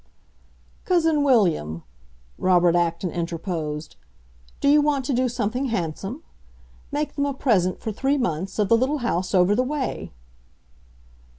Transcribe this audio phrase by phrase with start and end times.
[0.83, 1.83] "Cousin William,"
[2.39, 3.97] Robert Acton interposed,
[4.59, 6.23] "do you want to do something handsome?
[6.91, 10.11] Make them a present, for three months, of the little house over the way."